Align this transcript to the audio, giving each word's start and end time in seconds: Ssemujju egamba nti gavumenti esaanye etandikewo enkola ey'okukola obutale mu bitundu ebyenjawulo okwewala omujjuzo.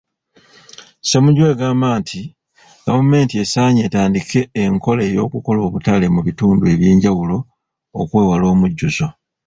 Ssemujju 1.03 1.43
egamba 1.53 1.89
nti 1.99 2.19
gavumenti 2.85 3.33
esaanye 3.43 3.81
etandikewo 3.87 4.49
enkola 4.63 5.01
ey'okukola 5.09 5.59
obutale 5.67 6.05
mu 6.13 6.21
bitundu 6.27 6.63
ebyenjawulo 6.73 7.37
okwewala 8.01 8.45
omujjuzo. 8.53 9.07